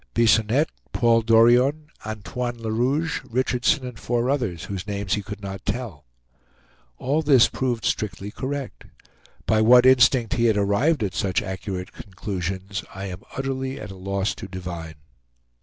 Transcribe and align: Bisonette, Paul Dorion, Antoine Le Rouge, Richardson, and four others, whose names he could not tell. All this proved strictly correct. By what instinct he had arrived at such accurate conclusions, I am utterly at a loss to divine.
Bisonette, 0.15 0.71
Paul 0.93 1.21
Dorion, 1.21 1.85
Antoine 2.07 2.57
Le 2.57 2.71
Rouge, 2.71 3.21
Richardson, 3.29 3.85
and 3.85 3.99
four 3.99 4.31
others, 4.31 4.63
whose 4.63 4.87
names 4.87 5.13
he 5.13 5.21
could 5.21 5.43
not 5.43 5.63
tell. 5.63 6.05
All 6.97 7.21
this 7.21 7.47
proved 7.47 7.85
strictly 7.85 8.31
correct. 8.31 8.85
By 9.45 9.61
what 9.61 9.85
instinct 9.85 10.33
he 10.33 10.45
had 10.45 10.57
arrived 10.57 11.03
at 11.03 11.13
such 11.13 11.43
accurate 11.43 11.91
conclusions, 11.93 12.83
I 12.95 13.05
am 13.05 13.21
utterly 13.37 13.79
at 13.79 13.91
a 13.91 13.95
loss 13.95 14.33
to 14.33 14.47
divine. 14.47 14.95